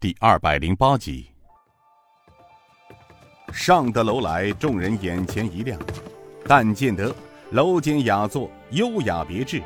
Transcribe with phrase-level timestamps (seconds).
[0.00, 1.26] 第二百零八集。
[3.52, 5.78] 上得楼来，众人眼前一亮，
[6.46, 7.14] 但见得
[7.50, 9.62] 楼间雅座，优雅别致，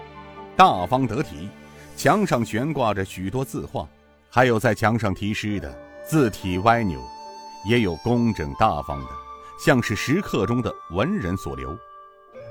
[0.56, 1.48] 大方得体。
[1.96, 3.86] 墙上悬挂着许多字画，
[4.28, 5.72] 还有在墙上题诗的，
[6.05, 7.01] 字体歪扭，
[7.64, 9.11] 也有工整大方的，
[9.64, 11.69] 像是石刻中的文人所留；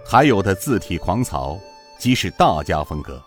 [0.05, 1.59] 还有的字体狂草，
[1.99, 3.21] 即是大家风格。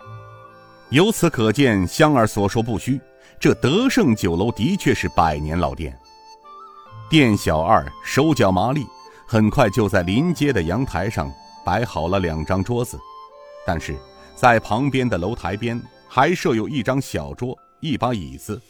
[0.89, 2.99] 由此可见，香儿所说不虚，
[3.39, 5.97] 这德胜酒楼的确是百年老店。
[7.09, 8.85] 店小二手脚麻利，
[9.25, 11.31] 很快就在临街的阳台上
[11.65, 12.99] 摆好了两张桌子，
[13.65, 13.95] 但是
[14.35, 18.61] 在旁边的楼台边还设有一张小桌、一把椅子，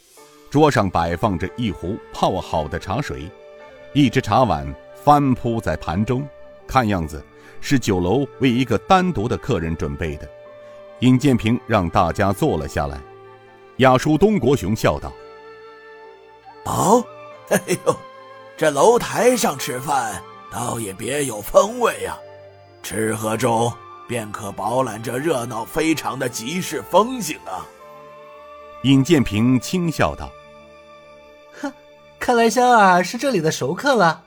[0.50, 3.30] 桌上摆放着一壶泡好的茶水，
[3.92, 6.26] 一只茶碗翻铺在盘中，
[6.66, 7.24] 看样子
[7.60, 10.28] 是酒楼为一个单独的客人准备的。
[11.00, 13.00] 尹建平让大家坐了下来，
[13.78, 15.12] 亚叔东国雄笑道
[16.64, 17.04] ：“哦，
[17.50, 17.96] 哎呦，
[18.56, 22.18] 这楼台上吃饭倒也别有风味呀，
[22.82, 23.72] 吃喝中
[24.06, 27.66] 便可饱览这热闹非常的集市风景啊。”
[28.84, 30.30] 尹建平轻笑道
[31.60, 31.72] ：“哼，
[32.18, 34.22] 看来香儿是这里的熟客了，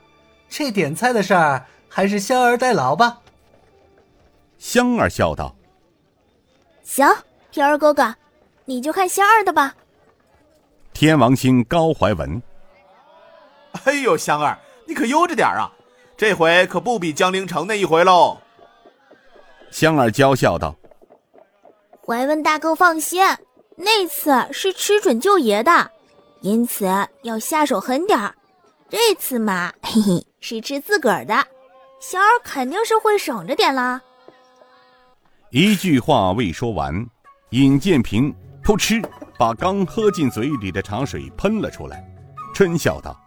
[0.49, 3.19] 这点菜的事儿还是香儿代劳吧。”
[4.59, 5.55] 香儿笑道。
[6.83, 7.07] 行，
[7.52, 8.13] 平儿哥哥，
[8.72, 9.75] 你就看仙儿的吧。
[10.94, 12.41] 天王星高怀文，
[13.83, 15.69] 哎呦，香儿，你可悠着点啊，
[16.16, 18.38] 这回可不比江陵城那一回喽。
[19.72, 20.73] 香儿娇笑道
[22.05, 23.22] ：“怀文大哥放心，
[23.75, 25.91] 那次是吃准舅爷的，
[26.39, 26.85] 因此
[27.23, 28.33] 要下手狠点儿。
[28.89, 31.33] 这次嘛，嘿嘿，是吃自个儿的，
[32.00, 34.02] 香儿肯定是会省着点啦。”
[35.52, 37.06] 一句话未说完，
[37.50, 39.01] 尹建平噗嗤
[39.37, 42.05] 把刚喝进嘴里的茶水喷了出来，
[42.53, 43.19] 春笑道：“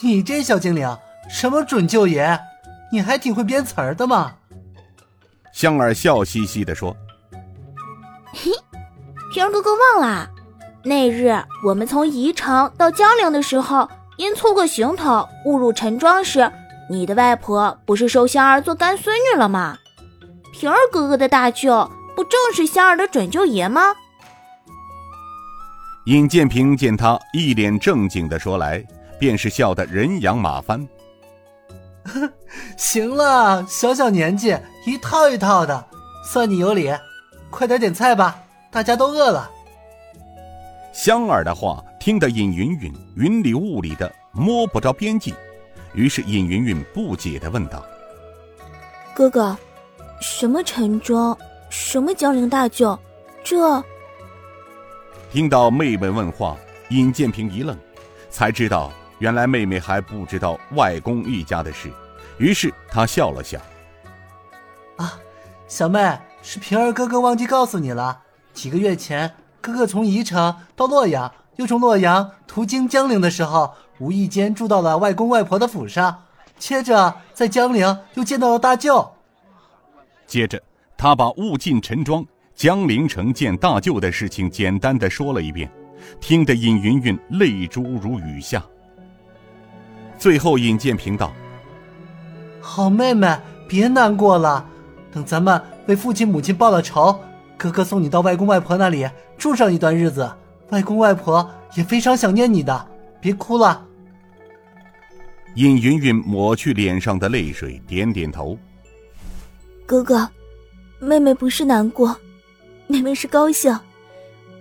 [0.00, 0.96] 你这小精灵，
[1.28, 2.38] 什么准舅爷？
[2.90, 4.32] 你还挺会编词儿的嘛！”
[5.52, 6.96] 香儿笑嘻嘻地说
[8.32, 8.50] ：“嘿，
[9.32, 10.30] 平儿哥哥忘了，
[10.82, 16.50] 那日我们从宜城到江陵的时候，因错过行头误入陈庄时，
[16.88, 19.76] 你的外婆不是收香儿做干孙女了吗？”
[20.52, 23.94] 平儿哥哥的大舅不正是香儿的准舅爷吗？
[26.06, 28.80] 尹建平见他一脸正经的说来，
[29.18, 30.86] 便是笑得人仰马翻。
[32.78, 34.56] 行了，小小年纪
[34.86, 35.84] 一套一套的，
[36.24, 36.92] 算你有理。
[37.50, 38.40] 快点点菜吧，
[38.70, 39.50] 大家都饿了。
[40.92, 45.34] 香儿的话听得尹云云云里雾里的摸不着边际，
[45.92, 47.84] 于是尹云云不解的问道
[49.12, 49.56] ：“哥哥。”
[50.22, 51.36] 什么陈庄，
[51.68, 52.98] 什么江陵大舅，
[53.44, 53.82] 这……
[55.36, 56.56] 听到妹妹问话，
[56.88, 57.76] 尹建平一愣，
[58.30, 61.92] 才知道原来妹妹还不知道外公一家的事，
[62.38, 63.60] 于是他笑了笑
[64.96, 65.12] ：“啊，
[65.68, 68.18] 小妹，是平儿哥哥忘记告诉你了。
[68.54, 69.30] 几个月前，
[69.60, 76.22] 哥哥从宜城到洛阳，又从洛阳途经江陵的时候，无意间住到了外公外婆的府上，
[76.58, 79.12] 接着在江陵又见到了大舅。”
[80.26, 80.62] 接着，
[80.96, 82.24] 他把物尽陈庄、
[82.56, 85.70] 江陵城见大舅的事情简单的说了一遍，
[86.20, 88.64] 听得尹云云泪珠如雨下。
[90.18, 91.34] 最后，尹建平道
[92.58, 93.36] ：“好妹妹，
[93.68, 94.66] 别难过了，
[95.12, 97.20] 等咱们为父亲母亲报了仇，
[97.58, 99.06] 哥哥送你到外公外婆那里
[99.36, 100.32] 住上一段日子，
[100.70, 101.46] 外公外婆
[101.76, 102.88] 也非常想念你的，
[103.20, 103.86] 别哭了。”
[105.56, 108.56] 尹云云抹去脸上的泪水，点点头。
[109.84, 110.26] 哥哥，
[110.98, 112.18] 妹妹不是难过，
[112.86, 113.78] 妹妹是高兴。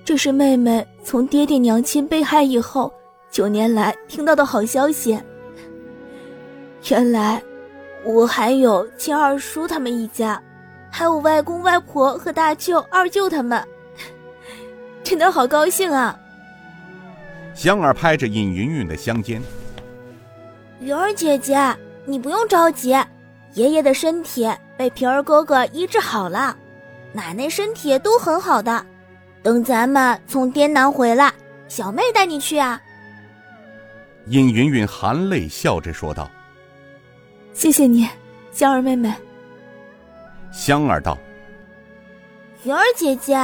[0.03, 2.93] 这是妹妹从爹爹娘亲被害以后
[3.31, 5.19] 九年来听到的好消息。
[6.89, 7.41] 原来，
[8.03, 10.41] 我还有亲二叔他们一家，
[10.91, 13.63] 还有外公外婆和大舅、二舅他们，
[15.03, 16.19] 真的好高兴啊！
[17.55, 19.41] 香儿拍着尹云云的香肩
[20.79, 21.57] ：“云儿姐姐，
[22.05, 22.89] 你不用着急，
[23.53, 24.47] 爷爷的身体。”
[24.77, 26.55] 被平儿哥哥医治好了，
[27.15, 28.85] 奶奶身体都很好的。
[29.41, 31.33] 等咱们从滇南回来，
[31.67, 32.81] 小妹带你去啊。
[34.27, 36.29] 尹云云含泪笑着说道
[37.53, 38.09] ：“谢谢你，
[38.51, 39.13] 香儿妹妹。”
[40.51, 41.17] 香儿道
[42.65, 43.37] ：“云儿姐姐，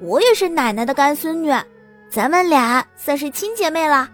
[0.00, 1.50] 我也是奶奶的干孙女，
[2.10, 4.10] 咱们俩算是亲姐妹了。”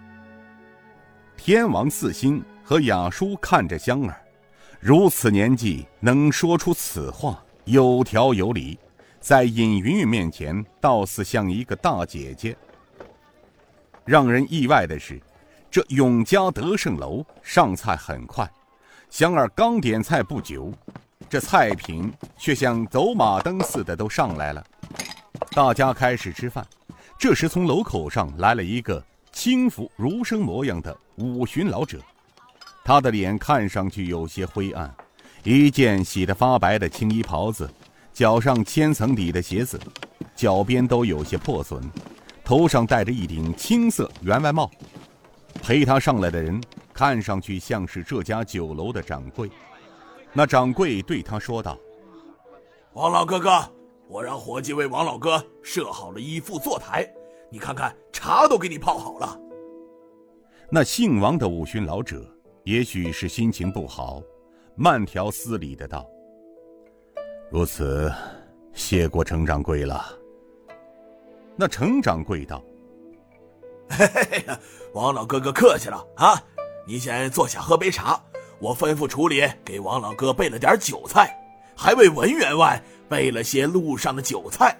[1.36, 4.14] 天王四星和雅叔看着香儿。
[4.78, 8.78] 如此年纪能说出此话，有条有理，
[9.20, 12.56] 在尹云云面前倒似像一个大姐姐。
[14.05, 15.20] 让人意外的是，
[15.70, 18.50] 这永嘉德胜楼上菜很快，
[19.11, 20.72] 香儿刚点菜不久，
[21.28, 24.64] 这菜品却像走马灯似的都上来了。
[25.50, 26.66] 大家开始吃饭，
[27.19, 32.00] 这时从楼口上来了一个轻浮儒生模样的五旬老者，
[32.82, 34.93] 他的脸看上去有些灰暗，
[35.44, 37.70] 一件洗得发白的青衣袍子，
[38.20, 39.81] 脚上千层底的鞋子，
[40.37, 41.82] 脚边都有些破损。
[42.44, 44.70] 头上戴着一顶青色员外帽，
[45.62, 46.62] 陪他上来的人
[46.93, 49.50] 看上去像是这家酒楼的掌柜。
[50.34, 51.78] 那掌柜对他说道
[52.93, 53.58] ：“王老哥哥，
[54.06, 57.11] 我让伙计为王老哥设好了一副坐台，
[57.50, 59.40] 你看看茶都给你泡好了。”
[60.69, 62.23] 那姓王的五旬老者
[62.64, 64.20] 也许是心情不好，
[64.76, 66.06] 慢条斯理的道
[67.50, 68.12] ：“如此，
[68.73, 70.06] 谢过程掌柜了。”
[71.56, 72.62] 那程掌柜道
[73.91, 74.44] ：“嘿嘿嘿，
[74.94, 76.43] 王老哥哥客气了啊！
[76.87, 78.19] 你先坐下喝杯茶，
[78.61, 81.37] 我吩咐处里给王老哥备了点酒菜，
[81.76, 84.75] 还为文员外备了些路上的酒菜，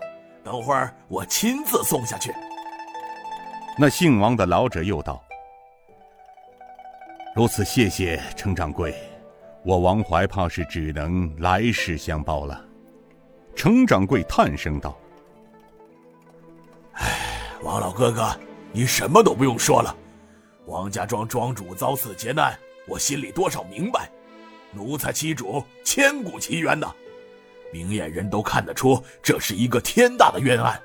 [0.45, 2.33] 等会儿我亲自送下去。”
[3.77, 5.23] 那姓王的老者又道
[7.35, 8.95] ：“如此，谢谢程掌柜，
[9.65, 12.65] 我王怀怕是只能来世相报了。”
[13.55, 14.99] 程掌柜叹声道。
[16.95, 18.35] 哎王老哥哥，
[18.73, 19.95] 你什么都不用说了。
[20.67, 24.11] 王家庄庄主遭此劫难，我心里多少明白。
[24.73, 26.95] 奴才欺主，千古奇冤呐！
[27.73, 30.81] 明眼人都看得出，这是一个天大的冤案。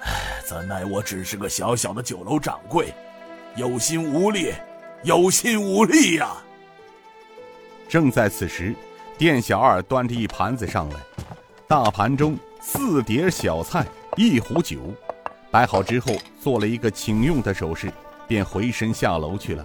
[0.00, 2.92] 唉，怎奈我只是个小小的酒楼掌柜，
[3.56, 4.52] 有心无力，
[5.04, 6.36] 有心无力呀！
[7.88, 8.74] 正在此时，
[9.16, 10.96] 店小二端着一盘子上来，
[11.68, 13.86] 大盘中四碟小菜，
[14.16, 14.78] 一壶酒。
[15.50, 17.90] 摆好之后，做了一个请用的手势，
[18.26, 19.64] 便回身下楼去了。